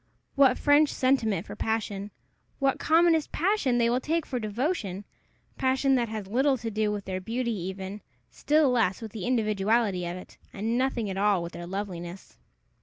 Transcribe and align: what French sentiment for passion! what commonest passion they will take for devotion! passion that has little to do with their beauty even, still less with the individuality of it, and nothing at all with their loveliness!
what 0.33 0.57
French 0.57 0.89
sentiment 0.89 1.45
for 1.45 1.55
passion! 1.55 2.09
what 2.57 2.79
commonest 2.79 3.31
passion 3.31 3.77
they 3.77 3.87
will 3.87 3.99
take 3.99 4.25
for 4.25 4.39
devotion! 4.39 5.05
passion 5.59 5.93
that 5.93 6.09
has 6.09 6.25
little 6.25 6.57
to 6.57 6.71
do 6.71 6.91
with 6.91 7.05
their 7.05 7.21
beauty 7.21 7.51
even, 7.53 8.01
still 8.31 8.71
less 8.71 8.99
with 8.99 9.11
the 9.11 9.27
individuality 9.27 10.07
of 10.07 10.17
it, 10.17 10.39
and 10.51 10.75
nothing 10.75 11.07
at 11.07 11.17
all 11.19 11.43
with 11.43 11.53
their 11.53 11.67
loveliness! 11.67 12.39